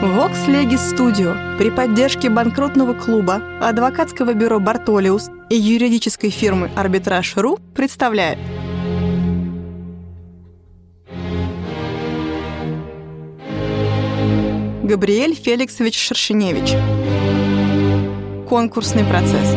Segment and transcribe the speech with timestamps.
[0.00, 1.58] Vox Legis Studio.
[1.58, 8.38] При поддержке банкротного клуба, адвокатского бюро «Бартолиус» и юридической фирмы «Арбитраж.ру» представляет.
[14.84, 16.76] Габриэль Феликсович Шершеневич.
[18.48, 19.56] Конкурсный процесс.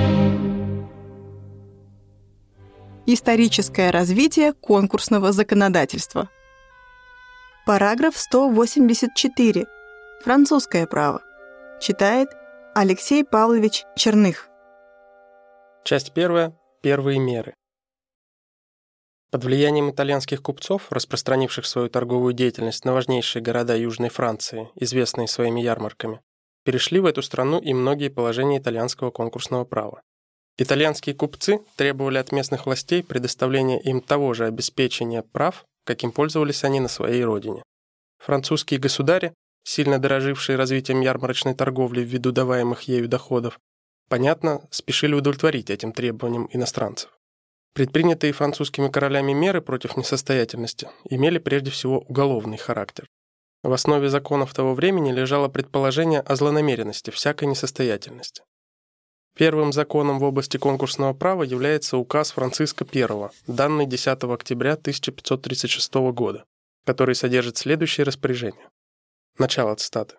[3.06, 6.30] Историческое развитие конкурсного законодательства.
[7.68, 9.68] Параграф 184
[10.24, 11.24] Французское право.
[11.82, 12.30] Читает
[12.76, 14.50] Алексей Павлович Черных.
[15.84, 16.56] Часть первая.
[16.84, 17.56] Первые меры.
[19.32, 25.60] Под влиянием итальянских купцов, распространивших свою торговую деятельность на важнейшие города Южной Франции, известные своими
[25.60, 26.22] ярмарками,
[26.66, 30.04] перешли в эту страну и многие положения итальянского конкурсного права.
[30.56, 36.80] Итальянские купцы требовали от местных властей предоставления им того же обеспечения прав, каким пользовались они
[36.80, 37.64] на своей родине.
[38.20, 39.34] Французские государи
[39.64, 43.60] сильно дорожившие развитием ярмарочной торговли ввиду даваемых ею доходов,
[44.10, 47.10] понятно, спешили удовлетворить этим требованиям иностранцев.
[47.74, 53.08] Предпринятые французскими королями меры против несостоятельности имели прежде всего уголовный характер.
[53.64, 58.44] В основе законов того времени лежало предположение о злонамеренности всякой несостоятельности.
[59.38, 66.44] Первым законом в области конкурсного права является указ Франциска I, данный 10 октября 1536 года,
[66.86, 68.68] который содержит следующее распоряжение.
[69.38, 70.16] Начало цитаты.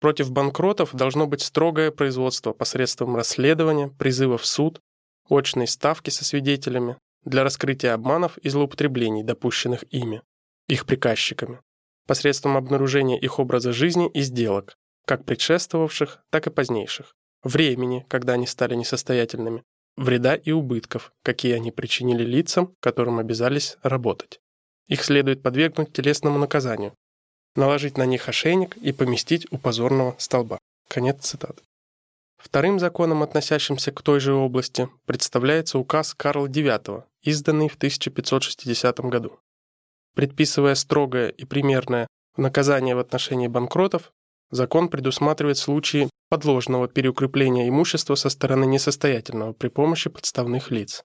[0.00, 4.80] Против банкротов должно быть строгое производство посредством расследования, призыва в суд,
[5.28, 10.22] очной ставки со свидетелями для раскрытия обманов и злоупотреблений, допущенных ими,
[10.68, 11.60] их приказчиками,
[12.06, 18.46] посредством обнаружения их образа жизни и сделок, как предшествовавших, так и позднейших, времени, когда они
[18.46, 19.62] стали несостоятельными,
[19.96, 24.40] вреда и убытков, какие они причинили лицам, которым обязались работать.
[24.88, 26.94] Их следует подвергнуть телесному наказанию,
[27.56, 30.58] наложить на них ошейник и поместить у позорного столба.
[30.88, 31.62] Конец цитаты.
[32.38, 39.38] Вторым законом, относящимся к той же области, представляется указ Карла IX, изданный в 1560 году.
[40.14, 44.12] Предписывая строгое и примерное наказание в отношении банкротов,
[44.50, 51.02] закон предусматривает случаи подложного переукрепления имущества со стороны несостоятельного при помощи подставных лиц.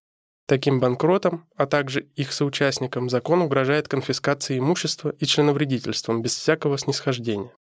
[0.48, 7.52] Таким банкротам, а также их соучастникам закон угрожает конфискацией имущества и членовредительством без всякого снисхождения.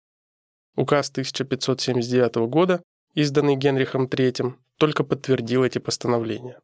[0.77, 2.83] Указ 1579 года,
[3.15, 6.59] изданный Генрихом III, только подтвердил эти постановления.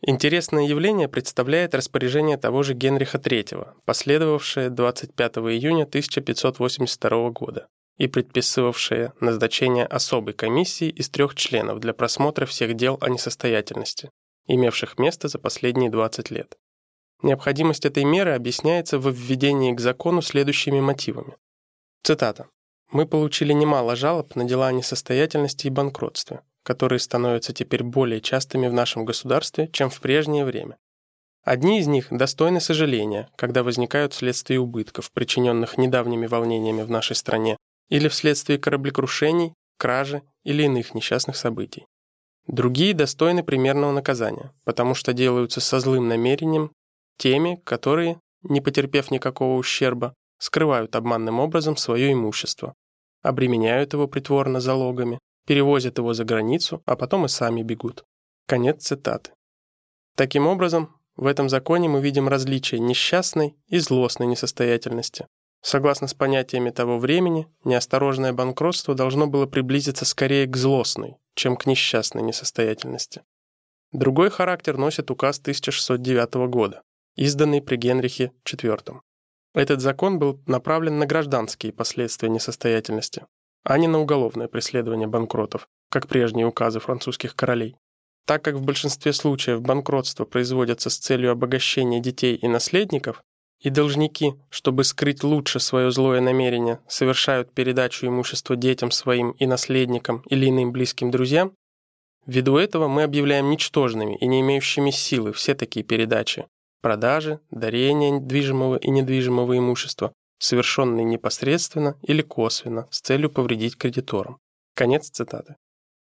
[0.00, 7.66] Интересное явление представляет распоряжение того же Генриха III, последовавшее 25 июня 1582 года
[7.96, 14.10] и предписывавшее назначение особой комиссии из трех членов для просмотра всех дел о несостоятельности,
[14.46, 16.56] имевших место за последние 20 лет.
[17.22, 21.36] Необходимость этой меры объясняется в введении к закону следующими мотивами.
[22.02, 22.48] Цитата.
[22.90, 28.68] «Мы получили немало жалоб на дела о несостоятельности и банкротстве, которые становятся теперь более частыми
[28.68, 30.76] в нашем государстве, чем в прежнее время.
[31.42, 37.56] Одни из них достойны сожаления, когда возникают вследствие убытков, причиненных недавними волнениями в нашей стране,
[37.88, 41.86] или вследствие кораблекрушений, кражи или иных несчастных событий.
[42.46, 46.70] Другие достойны примерного наказания, потому что делаются со злым намерением
[47.18, 52.74] теми, которые, не потерпев никакого ущерба, скрывают обманным образом свое имущество,
[53.22, 58.04] обременяют его притворно залогами, перевозят его за границу, а потом и сами бегут.
[58.46, 59.32] Конец цитаты.
[60.14, 65.26] Таким образом, в этом законе мы видим различие несчастной и злостной несостоятельности,
[65.66, 71.66] Согласно с понятиями того времени, неосторожное банкротство должно было приблизиться скорее к злостной, чем к
[71.66, 73.24] несчастной несостоятельности.
[73.90, 76.82] Другой характер носит указ 1609 года,
[77.16, 79.00] изданный при Генрихе IV.
[79.56, 83.26] Этот закон был направлен на гражданские последствия несостоятельности,
[83.64, 87.74] а не на уголовное преследование банкротов, как прежние указы французских королей.
[88.24, 93.24] Так как в большинстве случаев банкротство производятся с целью обогащения детей и наследников,
[93.66, 100.22] и должники, чтобы скрыть лучше свое злое намерение, совершают передачу имущества детям своим и наследникам
[100.28, 101.52] или иным близким друзьям,
[102.26, 106.46] ввиду этого мы объявляем ничтожными и не имеющими силы все такие передачи,
[106.80, 114.38] продажи, дарения движимого и недвижимого имущества, совершенные непосредственно или косвенно с целью повредить кредиторам.
[114.76, 115.56] Конец цитаты.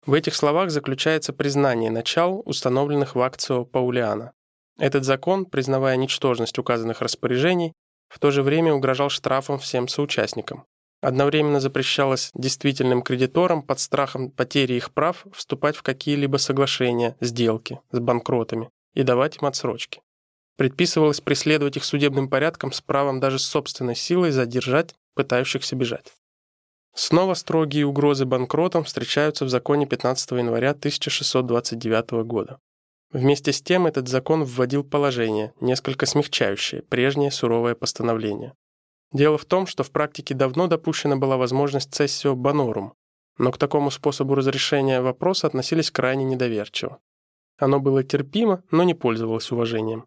[0.06, 4.34] В этих словах заключается признание начал, установленных в акцио Паулиана,
[4.80, 7.74] этот закон, признавая ничтожность указанных распоряжений,
[8.08, 10.64] в то же время угрожал штрафом всем соучастникам.
[11.02, 18.00] Одновременно запрещалось действительным кредиторам под страхом потери их прав вступать в какие-либо соглашения, сделки с
[18.00, 20.00] банкротами и давать им отсрочки.
[20.56, 26.12] Предписывалось преследовать их судебным порядком с правом даже собственной силой задержать пытающихся бежать.
[26.94, 32.58] Снова строгие угрозы банкротом встречаются в законе 15 января 1629 года.
[33.12, 38.54] Вместе с тем этот закон вводил положение, несколько смягчающее прежнее суровое постановление.
[39.12, 42.94] Дело в том, что в практике давно допущена была возможность цессио банорум,
[43.36, 47.00] но к такому способу разрешения вопроса относились крайне недоверчиво.
[47.58, 50.06] Оно было терпимо, но не пользовалось уважением.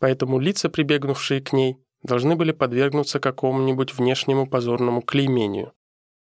[0.00, 5.72] Поэтому лица, прибегнувшие к ней, должны были подвергнуться какому-нибудь внешнему позорному клеймению.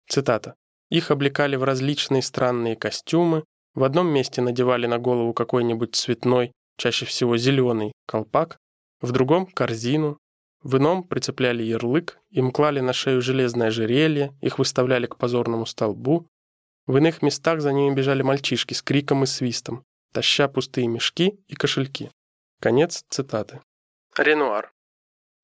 [0.09, 0.55] Цитата.
[0.91, 3.43] «Их облекали в различные странные костюмы,
[3.75, 8.59] в одном месте надевали на голову какой-нибудь цветной, чаще всего зеленый, колпак,
[9.01, 10.19] в другом— корзину,
[10.63, 16.27] в ином прицепляли ярлык, им клали на шею железное ожерелье, их выставляли к позорному столбу.
[16.87, 21.55] В иных местах за ними бежали мальчишки с криком и свистом, таща пустые мешки и
[21.55, 22.11] кошельки.
[22.61, 23.61] Конец цитаты.
[24.17, 24.74] Ренуар.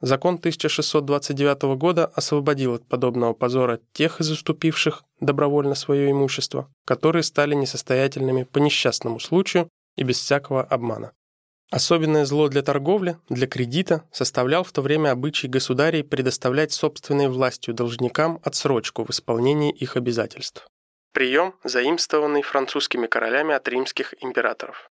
[0.01, 7.55] Закон 1629 года освободил от подобного позора тех из уступивших добровольно свое имущество, которые стали
[7.55, 11.13] несостоятельными по несчастному случаю и без всякого обмана.
[11.71, 17.75] Особенное зло для торговли, для кредита составлял в то время обычай государей предоставлять собственной властью
[17.75, 20.67] должникам отсрочку в исполнении их обязательств.
[21.13, 24.90] Прием, заимствованный французскими королями от римских императоров.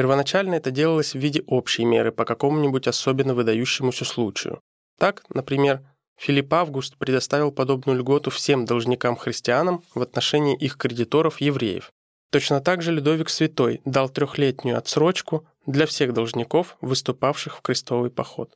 [0.00, 4.62] Первоначально это делалось в виде общей меры по какому-нибудь особенно выдающемуся случаю.
[4.98, 5.82] Так, например,
[6.18, 11.92] Филипп Август предоставил подобную льготу всем должникам-христианам в отношении их кредиторов-евреев.
[12.32, 18.54] Точно так же Людовик Святой дал трехлетнюю отсрочку для всех должников, выступавших в крестовый поход.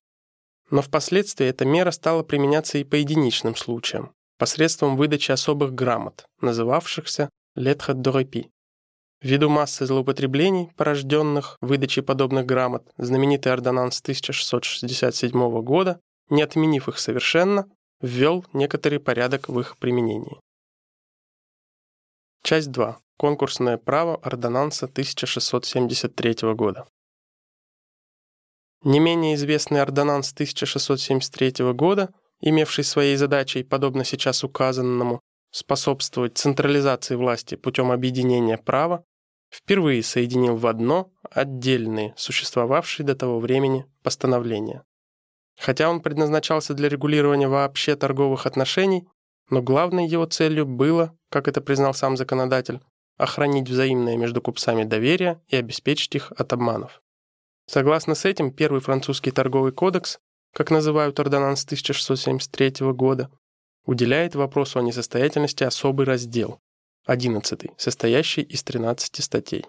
[0.71, 7.29] Но впоследствии эта мера стала применяться и по единичным случаям, посредством выдачи особых грамот, называвшихся
[7.55, 8.54] «lettre de repos».
[9.25, 15.99] Ввиду массы злоупотреблений, порожденных выдачей подобных грамот, знаменитый ордонанс 1667 года,
[16.29, 17.67] не отменив их совершенно,
[18.03, 20.39] ввел некоторый порядок в их применении.
[22.43, 22.99] Часть 2.
[23.17, 26.87] Конкурсное право ордонанса 1673 года.
[28.83, 37.55] Не менее известный ордонанс 1673 года, имевший своей задачей, подобно сейчас указанному, способствовать централизации власти
[37.55, 39.03] путем объединения права,
[39.55, 44.83] впервые соединил в одно отдельные, существовавшие до того времени, постановления.
[45.57, 49.07] Хотя он предназначался для регулирования вообще торговых отношений,
[49.51, 52.81] но главной его целью было, как это признал сам законодатель,
[53.17, 57.01] охранить взаимное между купцами доверие и обеспечить их от обманов.
[57.67, 60.19] Согласно с этим, первый французский торговый кодекс,
[60.53, 63.31] как называют ордонанс 1673 года,
[63.87, 66.59] уделяет вопросу о несостоятельности особый раздел,
[67.07, 69.67] 11, состоящий из 13 статей.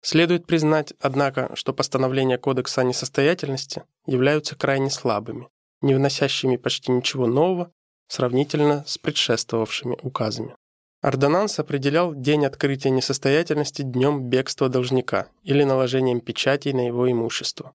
[0.00, 5.48] Следует признать, однако, что постановления Кодекса о несостоятельности являются крайне слабыми,
[5.82, 7.70] не вносящими почти ничего нового
[8.08, 10.56] сравнительно с предшествовавшими указами.
[11.02, 17.74] Ордонанс определял день открытия несостоятельности днем бегства должника или наложением печатей на его имущество.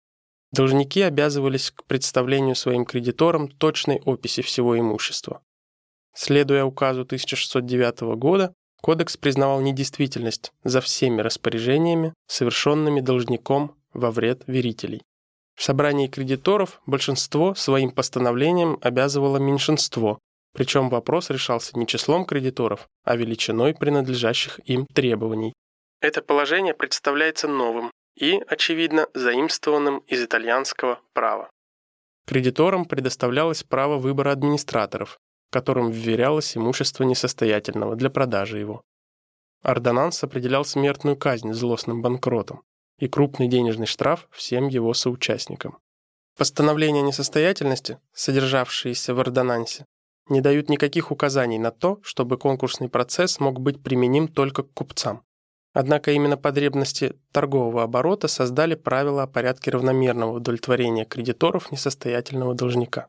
[0.51, 5.43] Должники обязывались к представлению своим кредиторам точной описи всего имущества.
[6.15, 15.01] Следуя указу 1609 года, Кодекс признавал недействительность за всеми распоряжениями, совершенными должником во вред верителей.
[15.55, 20.19] В собрании кредиторов большинство своим постановлением обязывало меньшинство,
[20.53, 25.53] причем вопрос решался не числом кредиторов, а величиной принадлежащих им требований.
[26.01, 31.49] Это положение представляется новым и, очевидно, заимствованным из итальянского права.
[32.25, 35.17] Кредиторам предоставлялось право выбора администраторов,
[35.49, 38.83] которым вверялось имущество несостоятельного для продажи его.
[39.61, 42.61] Ордонанс определял смертную казнь злостным банкротам
[42.97, 45.79] и крупный денежный штраф всем его соучастникам.
[46.37, 49.85] Постановления несостоятельности, содержавшиеся в ордонансе,
[50.29, 55.23] не дают никаких указаний на то, чтобы конкурсный процесс мог быть применим только к купцам.
[55.73, 63.07] Однако именно потребности торгового оборота создали правила о порядке равномерного удовлетворения кредиторов несостоятельного должника.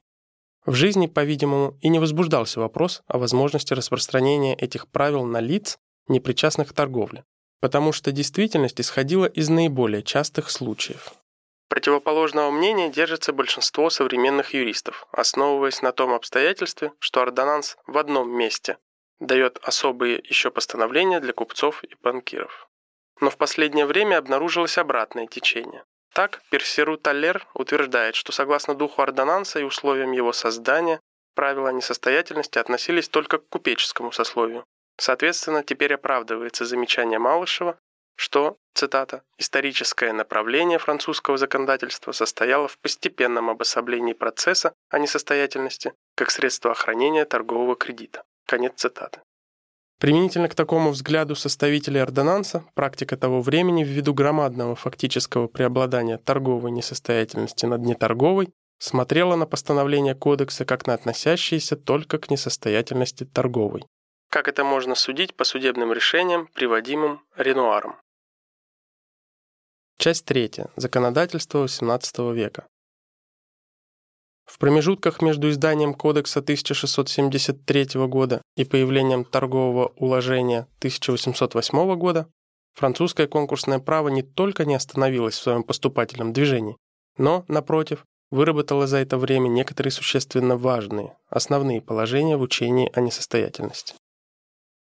[0.67, 6.21] В жизни, по-видимому, и не возбуждался вопрос о возможности распространения этих правил на лиц, не
[6.21, 7.25] причастных к торговле,
[7.61, 11.15] потому что действительность исходила из наиболее частых случаев.
[11.69, 18.77] Противоположного мнения держится большинство современных юристов, основываясь на том обстоятельстве, что ордонанс в одном месте
[19.21, 22.69] дает особые еще постановления для купцов и банкиров.
[23.21, 25.85] Но в последнее время обнаружилось обратное течение.
[26.13, 31.01] Так, Персеру Таллер утверждает, что согласно духу ордонанса и условиям его создания,
[31.35, 34.65] правила несостоятельности относились только к купеческому сословию.
[34.99, 37.79] Соответственно, теперь оправдывается замечание Малышева,
[38.17, 46.73] что, цитата, «историческое направление французского законодательства состояло в постепенном обособлении процесса о несостоятельности как средство
[46.73, 48.25] охранения торгового кредита».
[48.47, 49.23] Конец цитаты.
[50.01, 57.67] Применительно к такому взгляду составителей ордонанса, практика того времени ввиду громадного фактического преобладания торговой несостоятельности
[57.67, 63.85] над неторговой смотрела на постановление кодекса как на относящиеся только к несостоятельности торговой.
[64.31, 67.97] Как это можно судить по судебным решениям, приводимым Ренуаром.
[69.99, 70.69] Часть третья.
[70.77, 72.67] Законодательство XVIII века.
[74.51, 82.27] В промежутках между изданием Кодекса 1673 года и появлением торгового уложения 1808 года
[82.75, 86.77] французское конкурсное право не только не остановилось в своем поступательном движении,
[87.17, 93.95] но, напротив, выработало за это время некоторые существенно важные, основные положения в учении о несостоятельности.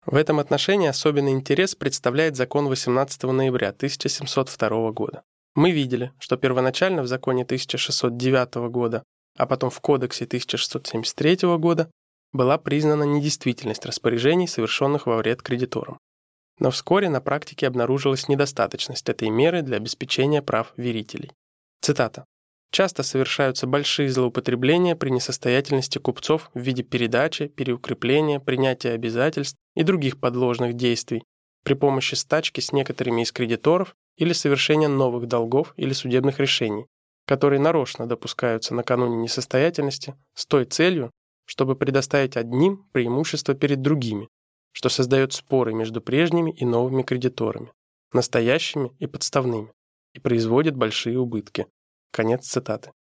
[0.04, 5.22] В этом отношении особенный интерес представляет закон 18 ноября 1702 года.
[5.54, 9.02] Мы видели, что первоначально в законе 1609 года
[9.36, 11.90] а потом в Кодексе 1673 года
[12.32, 15.98] была признана недействительность распоряжений, совершенных во вред кредиторам.
[16.58, 21.30] Но вскоре на практике обнаружилась недостаточность этой меры для обеспечения прав верителей.
[21.80, 22.24] Цитата.
[22.72, 30.18] «Часто совершаются большие злоупотребления при несостоятельности купцов в виде передачи, переукрепления, принятия обязательств и других
[30.18, 31.22] подложных действий
[31.62, 36.86] при помощи стачки с некоторыми из кредиторов или совершения новых долгов или судебных решений,
[37.26, 41.10] которые нарочно допускаются накануне несостоятельности с той целью,
[41.44, 44.28] чтобы предоставить одним преимущество перед другими,
[44.72, 47.72] что создает споры между прежними и новыми кредиторами,
[48.12, 49.72] настоящими и подставными,
[50.14, 51.66] и производит большие убытки.
[52.12, 52.92] Конец цитаты.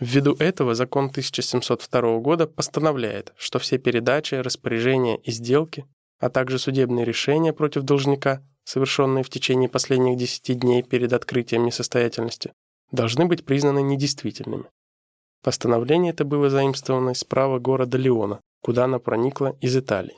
[0.00, 5.86] Ввиду этого закон 1702 года постановляет, что все передачи, распоряжения и сделки,
[6.18, 12.52] а также судебные решения против должника, совершенные в течение последних 10 дней перед открытием несостоятельности,
[12.92, 14.66] должны быть признаны недействительными.
[15.42, 20.16] Постановление это было заимствовано из права города Леона, куда оно проникло из Италии.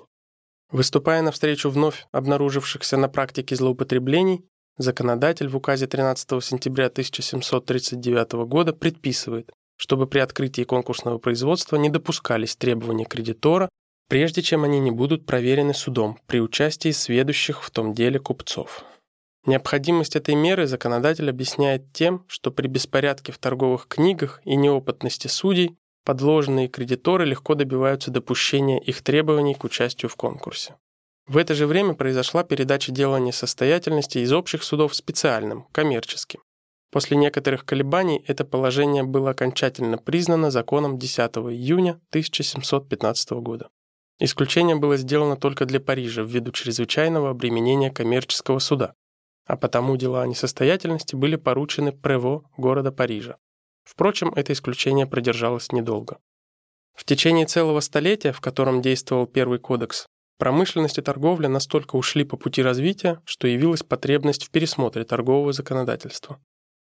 [0.71, 4.45] Выступая навстречу вновь обнаружившихся на практике злоупотреблений,
[4.77, 12.57] законодатель в указе 13 сентября 1739 года предписывает, чтобы при открытии конкурсного производства не допускались
[12.57, 13.69] требования кредитора,
[14.09, 18.85] прежде чем они не будут проверены судом при участии сведущих в том деле купцов.
[19.47, 25.77] Необходимость этой меры законодатель объясняет тем, что при беспорядке в торговых книгах и неопытности судей
[26.05, 30.77] подложные кредиторы легко добиваются допущения их требований к участию в конкурсе.
[31.27, 36.41] В это же время произошла передача дела несостоятельности из общих судов специальным, коммерческим.
[36.91, 43.69] После некоторых колебаний это положение было окончательно признано законом 10 июня 1715 года.
[44.21, 48.95] Исключение было сделано только для Парижа ввиду чрезвычайного обременения коммерческого суда,
[49.47, 53.37] а потому дела о несостоятельности были поручены Прево города Парижа.
[53.85, 56.19] Впрочем, это исключение продержалось недолго.
[56.95, 60.07] В течение целого столетия, в котором действовал Первый кодекс,
[60.39, 66.41] промышленность и торговля настолько ушли по пути развития, что явилась потребность в пересмотре торгового законодательства.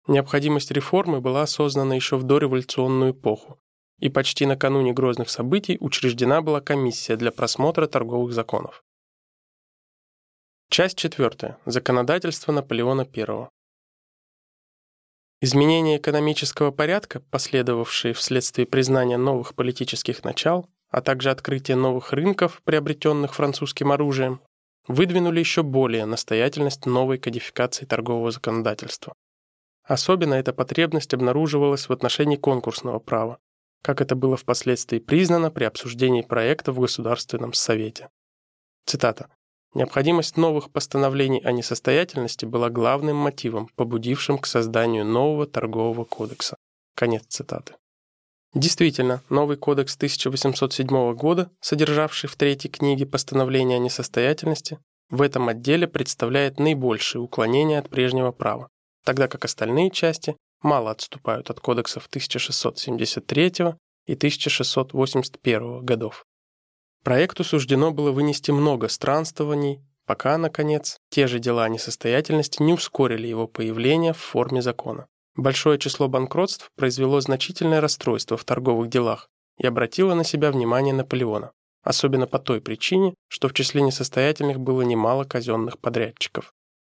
[0.06, 3.58] Необходимость реформы была осознана еще в дореволюционную эпоху,
[3.98, 8.84] и почти накануне грозных событий учреждена была комиссия для просмотра торговых законов.
[10.68, 11.58] Часть четвертая.
[11.64, 13.48] Законодательство Наполеона I.
[15.40, 23.34] Изменения экономического порядка, последовавшие вследствие признания новых политических начал, а также открытия новых рынков, приобретенных
[23.34, 24.40] французским оружием,
[24.88, 29.14] выдвинули еще более настоятельность новой кодификации торгового законодательства.
[29.84, 33.38] Особенно эта потребность обнаруживалась в отношении конкурсного права,
[33.82, 38.10] как это было впоследствии признано при обсуждении проекта в Государственном Совете.
[38.84, 39.28] Цитата.
[39.76, 46.56] Необходимость новых постановлений о несостоятельности была главным мотивом, побудившим к созданию нового торгового кодекса.
[46.94, 47.74] Конец цитаты.
[48.54, 54.78] Действительно, новый кодекс 1807 года, содержавший в третьей книге постановления о несостоятельности,
[55.10, 58.70] в этом отделе представляет наибольшее уклонение от прежнего права,
[59.04, 63.52] тогда как остальные части мало отступают от кодексов 1673
[64.06, 66.24] и 1681 годов.
[67.06, 73.28] Проекту суждено было вынести много странствований, пока, наконец, те же дела о несостоятельности не ускорили
[73.28, 75.06] его появление в форме закона.
[75.36, 81.52] Большое число банкротств произвело значительное расстройство в торговых делах и обратило на себя внимание Наполеона,
[81.84, 86.52] особенно по той причине, что в числе несостоятельных было немало казенных подрядчиков.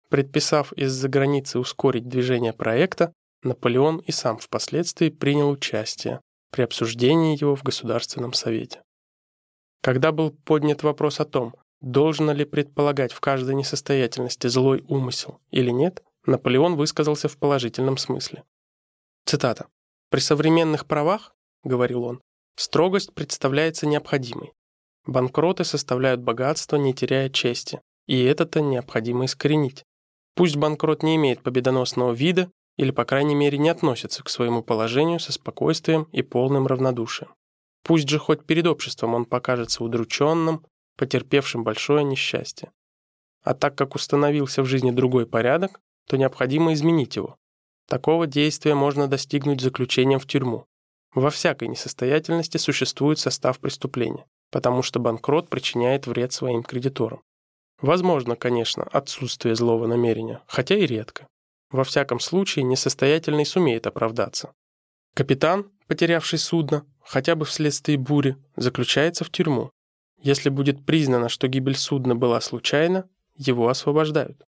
[0.10, 3.14] Предписав из-за границы ускорить движение проекта,
[3.44, 8.82] Наполеон и сам впоследствии принял участие при обсуждении его в Государственном Совете.
[9.82, 15.70] Когда был поднят вопрос о том, должно ли предполагать в каждой несостоятельности злой умысел или
[15.70, 18.44] нет, Наполеон высказался в положительном смысле.
[19.26, 19.68] Цитата.
[20.10, 21.34] «При современных правах,—
[21.64, 22.22] говорил он,—
[22.56, 24.54] строгость представляется необходимой.
[25.06, 29.86] Банкроты составляют богатство, не теряя чести, и это-то необходимо искоренить.
[30.36, 35.20] Пусть банкрот не имеет победоносного вида или, по крайней мере, не относится к своему положению
[35.20, 37.34] со спокойствием и полным равнодушием.
[37.90, 40.64] Пусть же хоть перед обществом он покажется удрученным,
[40.96, 42.72] потерпевшим большое несчастье.
[43.42, 47.38] А так как установился в жизни другой порядок, то необходимо изменить его.
[47.88, 50.68] Такого действия можно достигнуть заключением в тюрьму.
[51.16, 57.24] Во всякой несостоятельности существует состав преступления, потому что банкрот причиняет вред своим кредиторам.
[57.82, 61.28] Возможно, конечно, отсутствие злого намерения, хотя и редко.
[61.72, 64.54] Во всяком случае, несостоятельный сумеет оправдаться.
[65.16, 69.72] Капитан, потерявший судно, хотя бы вследствие бури, заключается в тюрьму.
[70.22, 74.44] Если будет признано, что гибель судна была случайна, его освобождают.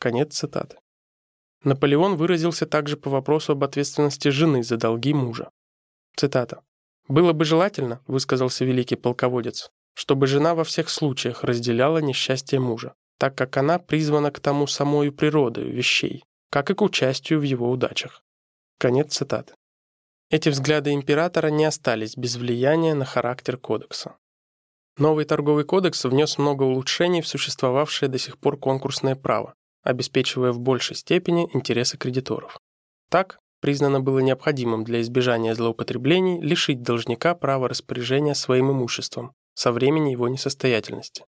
[0.00, 0.76] Конец цитаты.
[1.62, 5.50] Наполеон выразился также по вопросу об ответственности жены за долги мужа.
[6.16, 6.62] Цитата.
[7.06, 13.36] «Было бы желательно,— высказался великий полководец,— чтобы жена во всех случаях разделяла несчастье мужа, так
[13.36, 18.24] как она призвана к тому самою природою вещей, как и к участию в его удачах».
[18.78, 19.54] Конец цитаты.
[20.30, 24.16] Эти взгляды императора не остались без влияния на характер кодекса.
[24.96, 30.60] Новый торговый кодекс внес много улучшений в существовавшее до сих пор конкурсное право, обеспечивая в
[30.60, 32.60] большей степени интересы кредиторов.
[33.08, 40.10] Так, признано было необходимым для избежания злоупотреблений лишить должника права распоряжения своим имуществом со времени
[40.10, 41.24] его несостоятельности.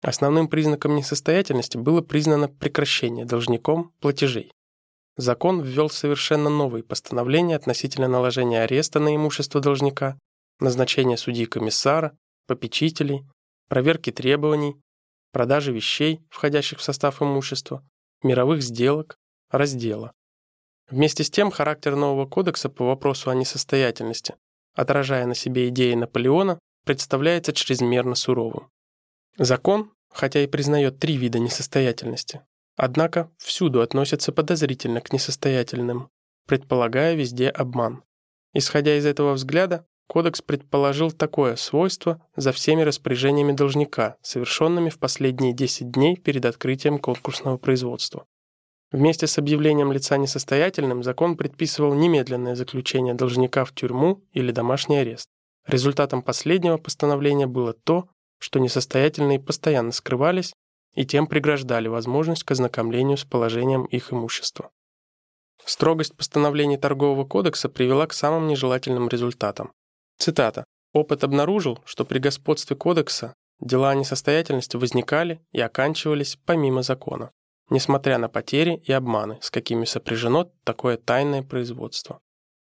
[0.00, 4.52] Основным признаком несостоятельности было признано прекращение должником платежей.
[5.18, 10.16] Закон ввел совершенно новые постановления относительно наложения ареста на имущество должника,
[10.60, 13.26] назначения судьи-комиссара, попечителей,
[13.68, 14.80] проверки требований,
[15.32, 17.84] продажи вещей, входящих в состав имущества,
[18.22, 19.18] мировых сделок,
[19.50, 20.12] раздела.
[20.88, 24.36] Вместе с тем, характер нового кодекса по вопросу о несостоятельности,
[24.76, 28.70] отражая на себе идеи Наполеона, представляется чрезмерно суровым.
[29.36, 32.42] Закон, хотя и признает три вида несостоятельности,
[32.78, 36.08] однако всюду относится подозрительно к несостоятельным,
[36.46, 38.04] предполагая везде обман.
[38.54, 45.52] Исходя из этого взгляда, Кодекс предположил такое свойство за всеми распоряжениями должника, совершенными в последние
[45.52, 48.24] 10 дней перед открытием конкурсного производства.
[48.90, 55.28] Вместе с объявлением лица несостоятельным закон предписывал немедленное заключение должника в тюрьму или домашний арест.
[55.66, 60.54] Результатом последнего постановления было то, что несостоятельные постоянно скрывались
[60.98, 64.70] и тем преграждали возможность к ознакомлению с положением их имущества.
[65.64, 69.72] Строгость постановлений Торгового кодекса привела к самым нежелательным результатам.
[70.18, 70.64] Цитата.
[70.92, 77.30] «Опыт обнаружил, что при господстве кодекса дела о несостоятельности возникали и оканчивались помимо закона
[77.70, 82.20] несмотря на потери и обманы, с какими сопряжено такое тайное производство.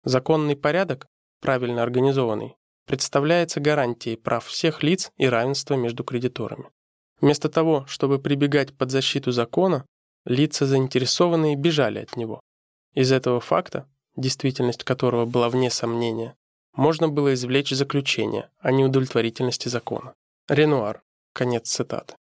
[0.05, 1.07] Законный порядок,
[1.41, 6.71] правильно организованный, представляется гарантией прав всех лиц и равенства между кредиторами.
[7.21, 9.87] Вместо того, чтобы прибегать под защиту закона,
[10.25, 12.41] лица заинтересованные бежали от него.
[12.95, 16.35] Из этого факта, действительность которого была вне сомнения,
[16.75, 20.15] можно было извлечь заключение о неудовлетворительности закона.
[20.49, 21.03] Ренуар.
[21.33, 22.15] Конец цитаты.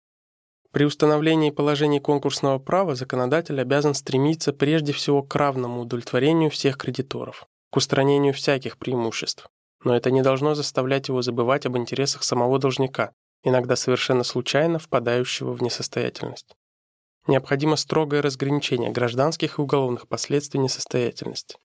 [0.72, 7.46] При установлении положений конкурсного права законодатель обязан стремиться прежде всего к равному удовлетворению всех кредиторов,
[7.70, 9.48] к устранению всяких преимуществ.
[9.84, 13.12] Но это не должно заставлять его забывать об интересах самого должника,
[13.44, 16.56] иногда совершенно случайно впадающего в несостоятельность.
[17.28, 21.58] Необходимо строгое разграничение гражданских и уголовных последствий несостоятельности.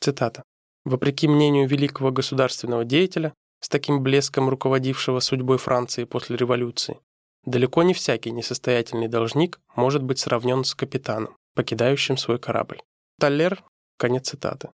[0.00, 0.42] Цитата.
[0.84, 6.98] «Вопреки мнению великого государственного деятеля, с таким блеском руководившего судьбой Франции после революции,
[7.44, 12.80] Далеко не всякий несостоятельный должник может быть сравнен с капитаном, покидающим свой корабль.
[13.18, 13.64] Таллер,
[13.98, 14.70] конец цитаты.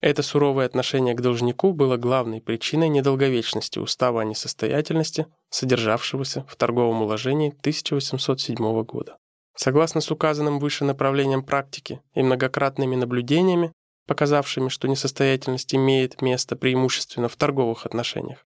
[0.00, 7.02] Это суровое отношение к должнику было главной причиной недолговечности устава о несостоятельности, содержавшегося в торговом
[7.02, 9.16] уложении 1807 года.
[9.56, 13.72] Согласно с указанным выше направлением практики и многократными наблюдениями,
[14.06, 18.44] показавшими, что несостоятельность имеет место преимущественно в торговых отношениях,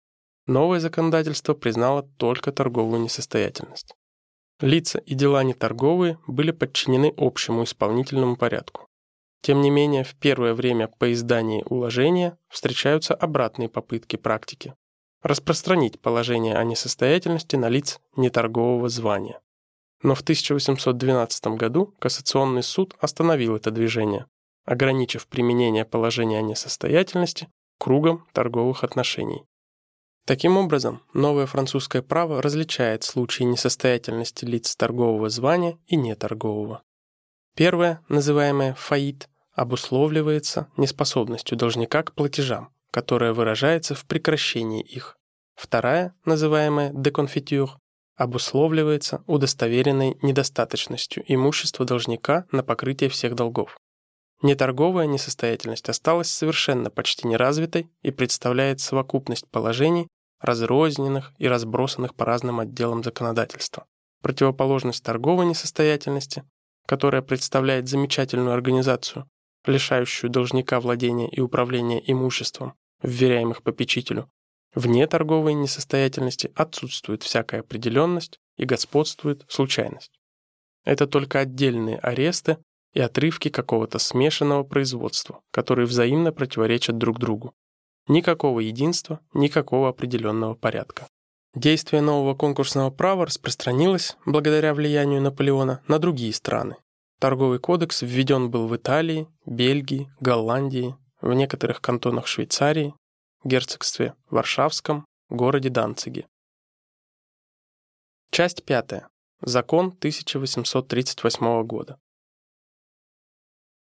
[0.50, 3.94] Новое законодательство признало только торговую несостоятельность.
[4.60, 8.88] Лица и дела неторговые были подчинены общему исполнительному порядку.
[9.42, 14.74] Тем не менее, в первое время по издании уложения встречаются обратные попытки практики
[15.22, 19.40] распространить положение о несостоятельности на лиц неторгового звания.
[20.02, 24.26] Но в 1812 году Кассационный суд остановил это движение,
[24.64, 27.48] ограничив применение положения о несостоятельности
[27.78, 29.44] кругом торговых отношений.
[30.26, 36.82] Таким образом, новое французское право различает случаи несостоятельности лиц торгового звания и неторгового.
[37.54, 45.16] Первое, называемое фаит, обусловливается неспособностью должника к платежам, которая выражается в прекращении их.
[45.54, 47.76] Вторая, называемая «деконфитюр»,
[48.16, 53.78] обусловливается удостоверенной недостаточностью имущества должника на покрытие всех долгов.
[54.42, 60.08] Неторговая несостоятельность осталась совершенно почти неразвитой и представляет совокупность положений,
[60.40, 63.84] разрозненных и разбросанных по разным отделам законодательства.
[64.22, 66.44] Противоположность торговой несостоятельности,
[66.90, 69.30] которая представляет замечательную организацию,
[69.64, 74.28] лишающую должника владения и управления имуществом, вверяемых попечителю,
[74.74, 80.18] вне торговой несостоятельности отсутствует всякая определенность и господствует случайность.
[80.84, 82.58] Это только отдельные аресты
[82.92, 87.54] и отрывки какого-то смешанного производства, которые взаимно противоречат друг другу.
[88.08, 91.06] Никакого единства, никакого определенного порядка.
[91.54, 96.76] Действие нового конкурсного права распространилось, благодаря влиянию Наполеона, на другие страны.
[97.18, 102.94] Торговый кодекс введен был в Италии, Бельгии, Голландии, в некоторых кантонах Швейцарии,
[103.42, 106.28] герцогстве Варшавском, городе Данциге.
[108.30, 109.08] Часть пятая.
[109.42, 111.98] Закон 1838 года.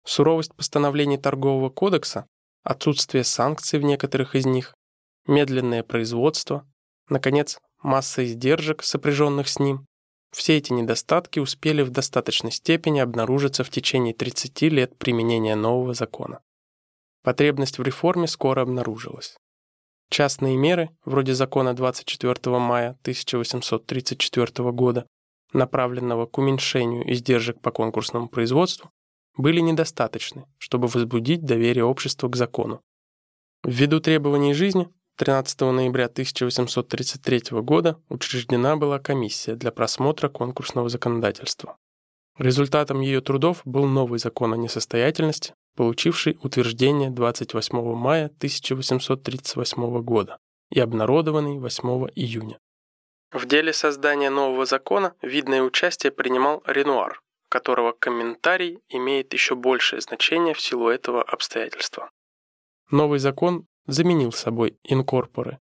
[0.05, 2.27] Суровость постановлений Торгового кодекса,
[2.63, 4.75] отсутствие санкций в некоторых из них,
[5.27, 6.67] медленное производство,
[7.09, 9.85] наконец, масса издержек, сопряженных с ним,
[10.31, 16.41] все эти недостатки успели в достаточной степени обнаружиться в течение 30 лет применения нового закона.
[17.21, 19.37] Потребность в реформе скоро обнаружилась.
[20.09, 25.07] Частные меры, вроде закона 24 мая 1834 года,
[25.53, 28.91] направленного к уменьшению издержек по конкурсному производству,
[29.37, 32.81] были недостаточны, чтобы возбудить доверие общества к закону.
[33.63, 41.77] Ввиду требований жизни 13 ноября 1833 года учреждена была комиссия для просмотра конкурсного законодательства.
[42.39, 50.39] Результатом ее трудов был новый закон о несостоятельности, получивший утверждение 28 мая 1838 года
[50.71, 52.57] и обнародованный 8 июня.
[53.31, 60.55] В деле создания нового закона видное участие принимал Ренуар, которого комментарий имеет еще большее значение
[60.55, 62.09] в силу этого обстоятельства.
[62.89, 65.59] Новый закон заменил собой инкорпоры,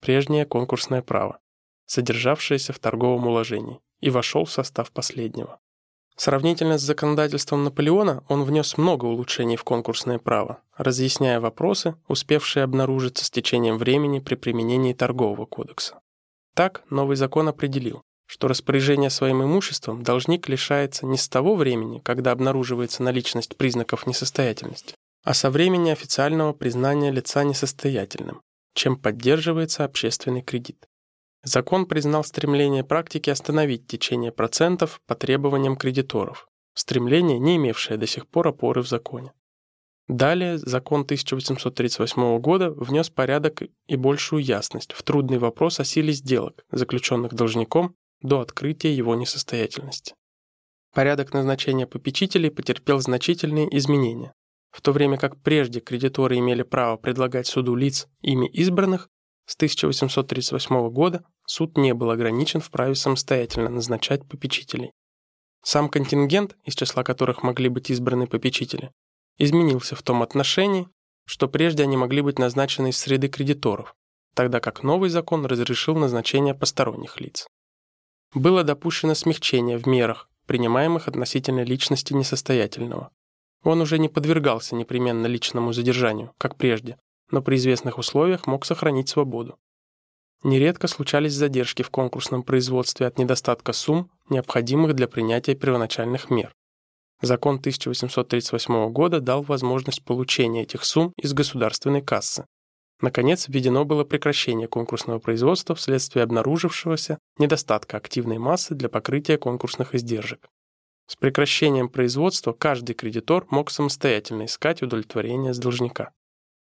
[0.00, 1.38] прежнее конкурсное право,
[1.86, 5.60] содержавшееся в торговом уложении, и вошел в состав последнего.
[6.16, 13.24] Сравнительно с законодательством Наполеона он внес много улучшений в конкурсное право, разъясняя вопросы, успевшие обнаружиться
[13.24, 16.00] с течением времени при применении торгового кодекса.
[16.54, 22.32] Так новый закон определил, что распоряжение своим имуществом должник лишается не с того времени, когда
[22.32, 28.42] обнаруживается наличность признаков несостоятельности, а со времени официального признания лица несостоятельным,
[28.74, 30.86] чем поддерживается общественный кредит.
[31.42, 38.26] Закон признал стремление практики остановить течение процентов по требованиям кредиторов, стремление, не имевшее до сих
[38.26, 39.32] пор опоры в законе.
[40.08, 46.64] Далее закон 1838 года внес порядок и большую ясность в трудный вопрос о силе сделок,
[46.72, 50.14] заключенных должником до открытия его несостоятельности.
[50.92, 54.34] Порядок назначения попечителей потерпел значительные изменения.
[54.70, 59.08] В то время как прежде кредиторы имели право предлагать суду лиц, ими избранных,
[59.46, 64.92] с 1838 года суд не был ограничен в праве самостоятельно назначать попечителей.
[65.62, 68.92] Сам контингент, из числа которых могли быть избраны попечители,
[69.38, 70.88] изменился в том отношении,
[71.26, 73.94] что прежде они могли быть назначены из среды кредиторов,
[74.34, 77.46] тогда как новый закон разрешил назначение посторонних лиц
[78.34, 83.10] было допущено смягчение в мерах, принимаемых относительно личности несостоятельного.
[83.62, 86.98] Он уже не подвергался непременно личному задержанию, как прежде,
[87.30, 89.58] но при известных условиях мог сохранить свободу.
[90.42, 96.54] Нередко случались задержки в конкурсном производстве от недостатка сумм, необходимых для принятия первоначальных мер.
[97.20, 102.46] Закон 1838 года дал возможность получения этих сумм из государственной кассы,
[103.00, 110.46] Наконец, введено было прекращение конкурсного производства вследствие обнаружившегося недостатка активной массы для покрытия конкурсных издержек.
[111.10, 116.12] С прекращением производства каждый кредитор мог самостоятельно искать удовлетворение с должника.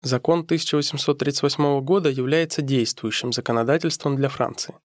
[0.01, 4.75] Закон 1838 года является действующим законодательством для Франции.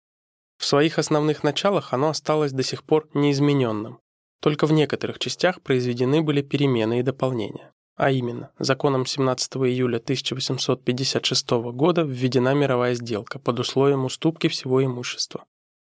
[0.59, 4.01] В своих основных началах оно осталось до сих пор неизмененным.
[4.43, 7.71] Только в некоторых частях произведены были перемены и дополнения.
[7.95, 15.45] А именно, законом 17 июля 1856 года введена мировая сделка под условием уступки всего имущества.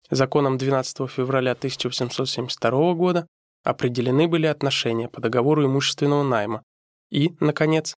[0.09, 3.27] Законом 12 февраля 1872 года
[3.63, 6.63] определены были отношения по договору имущественного найма.
[7.09, 7.95] И, наконец,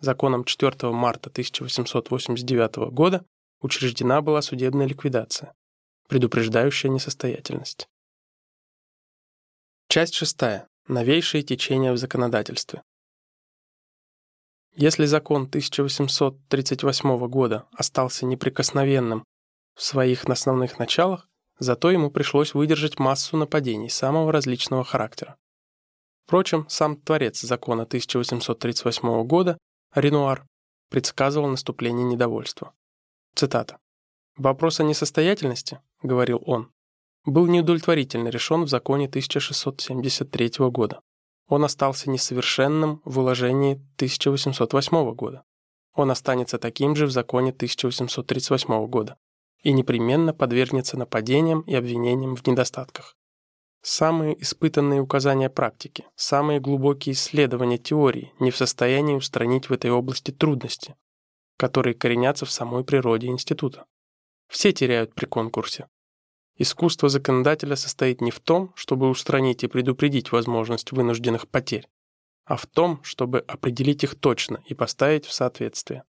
[0.00, 3.24] законом 4 марта 1889 года
[3.60, 5.54] учреждена была судебная ликвидация,
[6.08, 7.88] предупреждающая несостоятельность.
[9.88, 10.66] Часть шестая.
[10.86, 12.82] Новейшие течения в законодательстве.
[14.76, 19.24] Если закон 1838 года остался неприкосновенным
[19.74, 25.36] в своих основных началах, зато ему пришлось выдержать массу нападений самого различного характера.
[26.26, 29.58] Впрочем, сам творец закона 1838 года,
[29.94, 30.46] Ренуар,
[30.90, 32.72] предсказывал наступление недовольства.
[33.34, 33.78] Цитата.
[34.36, 36.70] «Вопрос о несостоятельности,— говорил он,—
[37.24, 41.00] был неудовлетворительно решен в законе 1673 года.
[41.46, 45.44] Он остался несовершенным в уложении 1808 года.
[45.92, 49.16] Он останется таким же в законе 1838 года
[49.64, 53.16] и непременно подвергнется нападениям и обвинениям в недостатках.
[53.82, 60.30] Самые испытанные указания практики, самые глубокие исследования теории не в состоянии устранить в этой области
[60.30, 60.94] трудности,
[61.56, 63.86] которые коренятся в самой природе института.
[64.48, 65.88] Все теряют при конкурсе.
[66.56, 71.88] Искусство законодателя состоит не в том, чтобы устранить и предупредить возможность вынужденных потерь,
[72.44, 76.04] а в том, чтобы определить их точно и поставить в соответствие.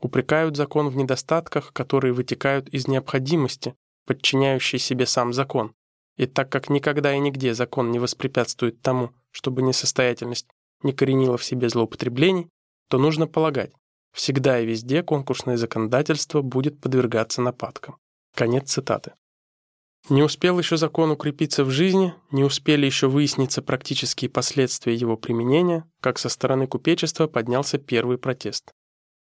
[0.00, 3.74] Упрекают закон в недостатках, которые вытекают из необходимости,
[4.06, 5.74] подчиняющей себе сам закон.
[6.16, 10.46] И так как никогда и нигде закон не воспрепятствует тому, чтобы несостоятельность
[10.82, 12.48] не коренила в себе злоупотреблений,
[12.88, 13.72] то нужно полагать,
[14.12, 17.96] всегда и везде конкурсное законодательство будет подвергаться нападкам.
[18.34, 19.12] Конец цитаты.
[20.08, 25.84] Не успел еще закон укрепиться в жизни, не успели еще выясниться практические последствия его применения,
[26.00, 28.72] как со стороны купечества поднялся первый протест.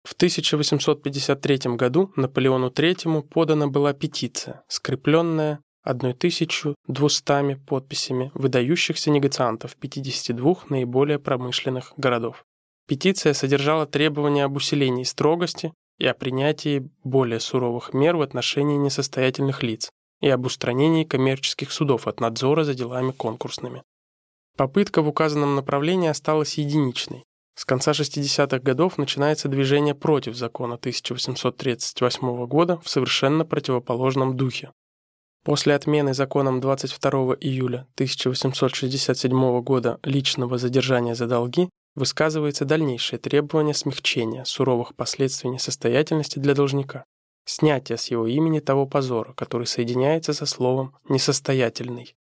[0.04, 11.20] В 1853 году Наполеону III подана была петиция, скрепленная 1200 подписями выдающихся негациантов 52 наиболее
[11.20, 12.46] промышленных городов.
[12.88, 19.64] Петиция содержала требования об усилении строгости и о принятии более суровых мер в отношении несостоятельных
[19.64, 23.84] лиц и об устранении коммерческих судов от надзора за делами конкурсными.
[24.58, 27.24] Попытка в указанном направлении осталась единичной.
[27.56, 34.72] С конца 60-х годов начинается движение против закона 1838 года в совершенно противоположном духе.
[35.44, 44.44] После отмены законом 22 июля 1867 года личного задержания за долги высказывается дальнейшее требование смягчения
[44.44, 47.04] суровых последствий несостоятельности для должника,
[47.46, 52.16] снятия с его имени того позора, который соединяется со словом «несостоятельный».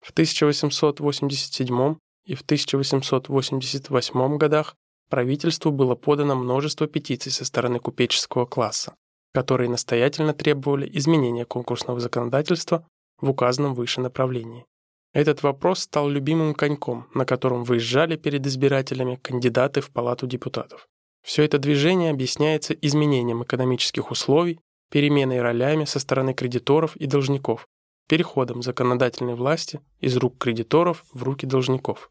[0.00, 4.76] В 1887 и в 1888 годах
[5.10, 8.94] правительству было подано множество петиций со стороны купеческого класса,
[9.32, 12.86] которые настоятельно требовали изменения конкурсного законодательства
[13.20, 14.64] в указанном выше направлении.
[15.12, 20.88] Этот вопрос стал любимым коньком, на котором выезжали перед избирателями кандидаты в Палату депутатов.
[21.22, 24.58] Все это движение объясняется изменением экономических условий,
[24.90, 27.66] переменой ролями со стороны кредиторов и должников,
[28.08, 32.10] переходом законодательной власти из рук кредиторов в руки должников.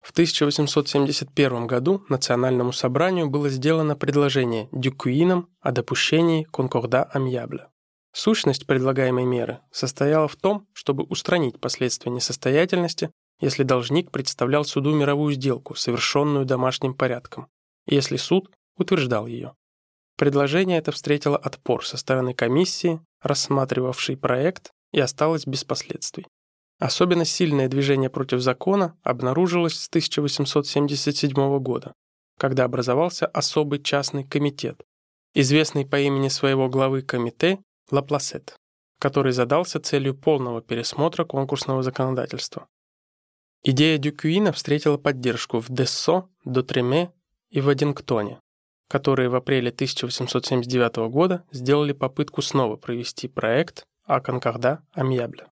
[0.00, 7.70] В 1871 году Национальному собранию было сделано предложение Дюкуином о допущении конкорда амьябля.
[8.12, 13.10] Сущность предлагаемой меры состояла в том, чтобы устранить последствия несостоятельности,
[13.40, 17.48] если должник представлял суду мировую сделку, совершенную домашним порядком,
[17.86, 19.54] если суд утверждал ее.
[20.16, 26.26] Предложение это встретило отпор со стороны комиссии, рассматривавшей проект, и осталось без последствий.
[26.80, 31.92] Особенно сильное движение против закона обнаружилось с 1877 года,
[32.38, 34.80] когда образовался особый частный комитет,
[35.34, 37.58] известный по имени своего главы комите
[37.90, 38.56] Лапласет,
[38.98, 42.66] который задался целью полного пересмотра конкурсного законодательства.
[43.62, 47.12] Идея Дюкюина встретила поддержку в Дессо, Дотреме
[47.50, 48.40] и в Эдингтоне,
[48.88, 55.50] которые в апреле 1879 года сделали попытку снова провести проект о конкорда Амьябле.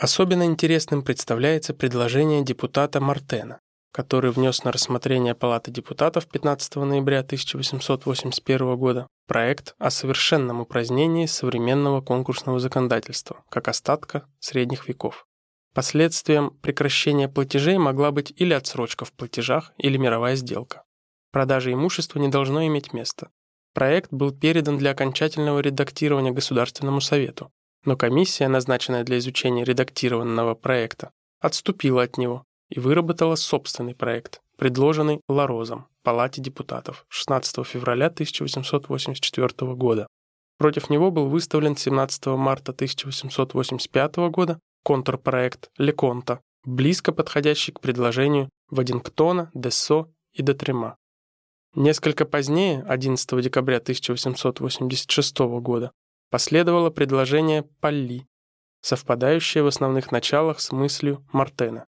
[0.00, 3.60] Особенно интересным представляется предложение депутата Мартена,
[3.92, 12.00] который внес на рассмотрение Палаты депутатов 15 ноября 1881 года проект о совершенном упразднении современного
[12.00, 15.26] конкурсного законодательства, как остатка средних веков.
[15.74, 20.82] Последствием прекращения платежей могла быть или отсрочка в платежах, или мировая сделка.
[21.30, 23.28] Продажа имущества не должно иметь места.
[23.74, 27.52] Проект был передан для окончательного редактирования Государственному Совету,
[27.84, 35.20] но комиссия, назначенная для изучения редактированного проекта, отступила от него и выработала собственный проект, предложенный
[35.28, 40.06] Ларозом, Палате депутатов 16 февраля 1884 года.
[40.58, 49.50] Против него был выставлен 17 марта 1885 года контрпроект Леконта, близко подходящий к предложению Вадингтона,
[49.54, 50.96] Дессо и Детрема.
[51.74, 55.92] Несколько позднее, 11 декабря 1886 года,
[56.30, 58.26] последовало предложение Палли,
[58.80, 61.86] совпадающее в основных началах с мыслью Мартена.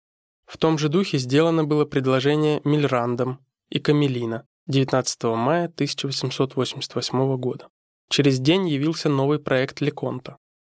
[0.46, 3.38] В том же духе сделано было предложение Мильрандом
[3.70, 7.68] и Камелина 19 мая 1888 года.
[8.10, 10.36] Через день явился новый проект Леконта.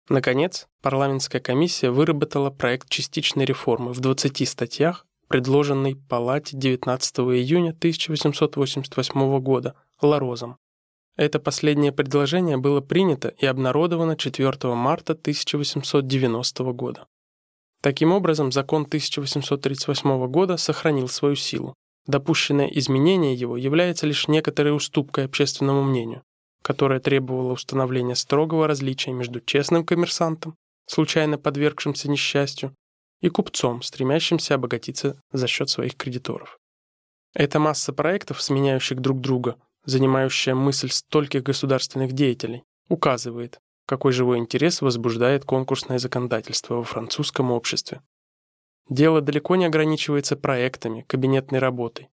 [0.09, 9.39] Наконец, парламентская комиссия выработала проект частичной реформы в 20 статьях, предложенный Палате 19 июня 1888
[9.39, 10.57] года Ларозом.
[11.17, 17.07] Это последнее предложение было принято и обнародовано 4 марта 1890 года.
[17.81, 21.73] Таким образом, закон 1838 года сохранил свою силу.
[22.05, 26.21] Допущенное изменение его является лишь некоторой уступкой общественному мнению,
[26.61, 32.75] которое требовало установления строгого различия между честным коммерсантом, случайно подвергшимся несчастью,
[33.21, 36.59] и купцом, стремящимся обогатиться за счет своих кредиторов.
[37.33, 39.55] Эта масса проектов, сменяющих друг друга,
[39.87, 48.01] занимающая мысль стольких государственных деятелей, указывает, какой живой интерес возбуждает конкурсное законодательство во французском обществе.
[48.89, 52.09] Дело далеко не ограничивается проектами, кабинетной работой.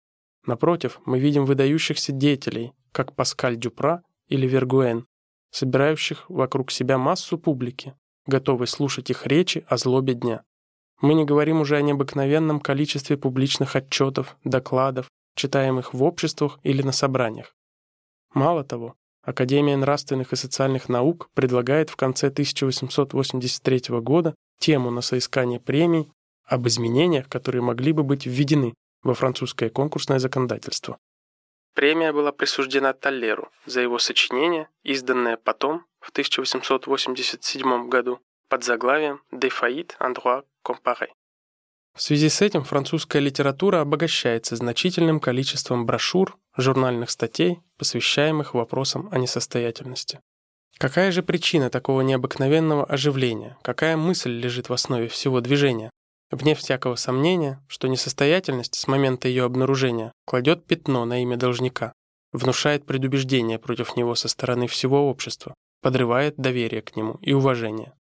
[0.46, 5.06] Напротив, мы видим выдающихся деятелей, как Паскаль Дюпра или Вергуэн,
[5.52, 7.94] собирающих вокруг себя массу публики,
[8.26, 10.42] готовой слушать их речи о злобе дня.
[11.00, 16.92] Мы не говорим уже о необыкновенном количестве публичных отчетов, докладов, читаемых в обществах или на
[16.92, 17.54] собраниях.
[18.33, 25.61] Мало того, Академия нравственных и социальных наук предлагает в конце 1883 года тему на соискание
[25.61, 26.11] премий
[26.47, 30.99] об изменениях, которые могли бы быть введены во французское конкурсное законодательство.
[31.75, 39.49] Премия была присуждена Таллеру за его сочинение, изданное потом, в 1887 году, под заглавием «De
[39.49, 41.09] faillite en droit comparé».
[41.95, 49.18] В связи с этим французская литература обогащается значительным количеством брошюр, журнальных статей, посвящаемых вопросам о
[49.18, 50.20] несостоятельности.
[50.79, 53.59] Какая же причина такого необыкновенного оживления?
[53.62, 55.90] Какая мысль лежит в основе всего движения?
[56.31, 61.92] Вне всякого сомнения, что несостоятельность с момента ее обнаружения кладет пятно на имя должника,
[62.33, 67.92] внушает предубеждение против него со стороны всего общества, подрывает доверие к нему и уважение.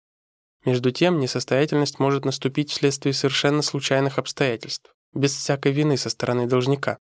[0.64, 6.98] Между тем, несостоятельность может наступить вследствие совершенно случайных обстоятельств, без всякой вины со стороны должника.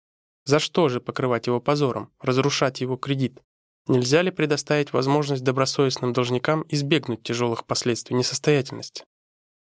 [0.45, 3.41] За что же покрывать его позором, разрушать его кредит?
[3.87, 9.05] Нельзя ли предоставить возможность добросовестным должникам избегнуть тяжелых последствий несостоятельности?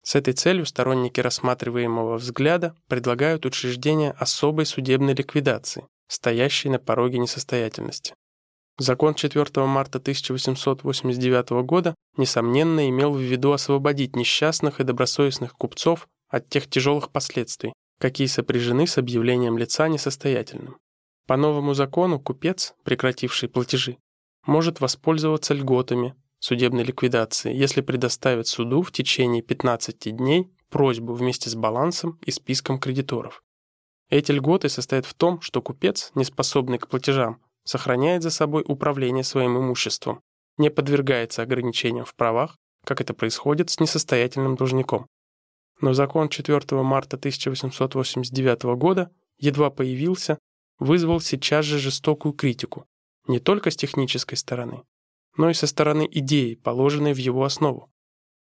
[0.02, 8.14] С этой целью сторонники рассматриваемого взгляда предлагают учреждение особой судебной ликвидации, стоящей на пороге несостоятельности.
[8.76, 16.48] Закон 4 марта 1889 года, несомненно, имел в виду освободить несчастных и добросовестных купцов от
[16.50, 20.78] тех тяжелых последствий, какие сопряжены с объявлением лица несостоятельным.
[21.26, 23.98] По новому закону купец, прекративший платежи,
[24.46, 31.54] может воспользоваться льготами судебной ликвидации, если предоставит суду в течение 15 дней просьбу вместе с
[31.54, 33.42] балансом и списком кредиторов.
[34.10, 39.24] Эти льготы состоят в том, что купец, не способный к платежам, сохраняет за собой управление
[39.24, 40.20] своим имуществом,
[40.58, 45.06] не подвергается ограничениям в правах, как это происходит с несостоятельным должником.
[45.80, 50.38] Но закон 4 марта 1889 года едва появился,
[50.78, 52.86] вызвал сейчас же жестокую критику,
[53.26, 54.82] не только с технической стороны,
[55.36, 57.90] но и со стороны идеи, положенной в его основу.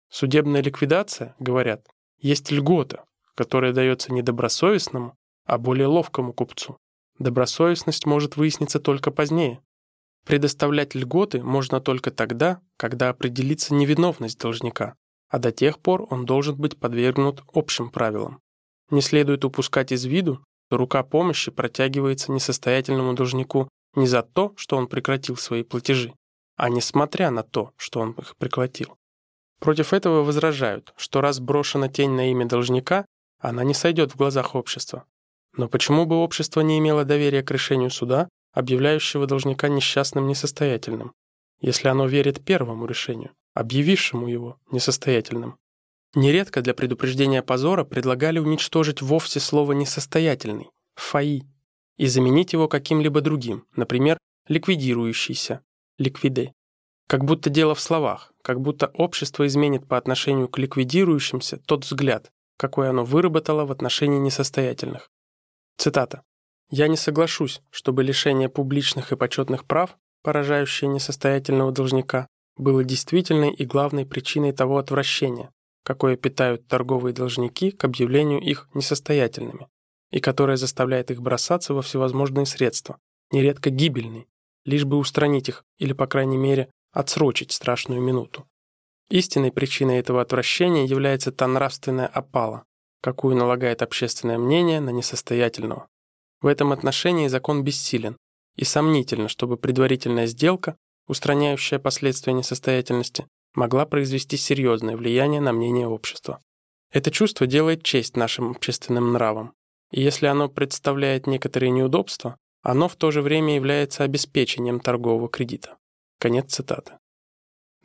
[0.09, 1.87] Судебная ликвидация, говорят,
[2.17, 5.15] есть льгота, которая дается не добросовестному,
[5.45, 6.77] а более ловкому купцу.
[7.19, 9.61] Добросовестность может выясниться только позднее.
[10.25, 14.95] Предоставлять льготы можно только тогда, когда определится невиновность должника,
[15.29, 18.39] а до тех пор он должен быть подвергнут общим правилам.
[18.89, 24.77] Не следует упускать из виду, что рука помощи протягивается несостоятельному должнику не за то, что
[24.77, 26.13] он прекратил свои платежи,
[26.57, 28.97] а несмотря на то, что он их прекратил.
[29.59, 33.05] Против этого возражают, что раз брошена тень на имя должника,
[33.39, 35.05] она не сойдет в глазах общества,
[35.55, 41.13] но почему бы общество не имело доверия к решению суда, объявляющего должника несчастным несостоятельным,
[41.59, 45.57] если оно верит первому решению, объявившему его несостоятельным?
[46.15, 51.43] Нередко для предупреждения позора предлагали уничтожить вовсе слово «несостоятельный»— «фаи»
[51.97, 54.17] и заменить его каким-либо другим, например,
[54.47, 55.61] «ликвидирующийся»—
[55.99, 56.53] «ликвиде».
[57.07, 62.31] Как будто дело в словах, как будто общество изменит по отношению к ликвидирующимся тот взгляд,
[62.57, 65.09] какой оно выработало в отношении несостоятельных.
[65.77, 66.23] Цитата.
[66.69, 72.27] «Я не соглашусь, чтобы лишение публичных и почетных прав, поражающее несостоятельного должника,
[72.59, 75.51] было действительной и главной причиной того отвращения,
[75.83, 79.67] какое питают торговые должники к объявлению их несостоятельными,
[80.11, 82.99] и которое заставляет их бросаться во всевозможные средства,
[83.31, 84.27] нередко гибельные,
[84.65, 88.45] лишь бы устранить их или, по крайней мере, отсрочить страшную минуту.
[89.09, 92.65] Истинной причиной этого отвращения является та нравственная опала,
[93.01, 95.87] какую налагает общественное мнение на несостоятельного.
[96.41, 98.17] В этом отношении закон бессилен,
[98.55, 100.75] и сомнительно, чтобы предварительная сделка,
[101.09, 106.39] устраняющая последствия несостоятельности, могла произвести серьезное влияние на мнение общества.
[106.91, 109.53] Это чувство делает честь нашим общественным нравам,
[109.91, 115.77] и если оно представляет некоторые неудобства, оно в то же время является обеспечением торгового кредита.
[116.19, 116.93] Конец цитаты.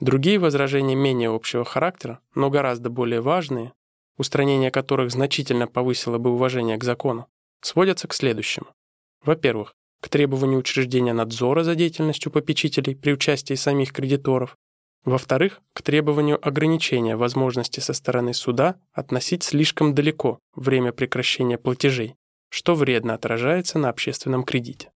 [0.00, 3.72] Другие возражения менее общего характера, но гораздо более важные,
[4.18, 7.26] устранение которых значительно повысило бы уважение к закону,
[7.62, 8.66] сводятся к следующему.
[9.22, 14.58] Во-первых, к требованию учреждения надзора за деятельностью попечителей при участии самих кредиторов.
[15.06, 22.16] Во-вторых, к требованию ограничения возможности со стороны суда относить слишком далеко время прекращения платежей,
[22.50, 24.90] что вредно отражается на общественном кредите.